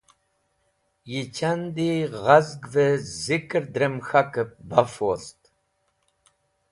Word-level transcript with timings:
Yi 1.09 1.21
chandi 1.35 1.91
ghazg’v-e 2.23 2.87
zikr 3.23 3.63
drem 3.73 3.95
k̃hakep 4.07 4.51
baf 4.69 4.93
wost. 5.05 5.41